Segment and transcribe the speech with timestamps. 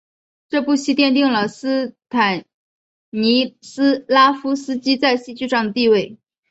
[0.49, 2.45] 这部戏奠定了斯坦
[3.11, 6.17] 尼斯拉夫斯基在戏剧上的地位。